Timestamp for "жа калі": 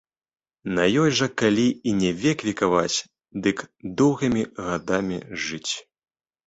1.17-1.67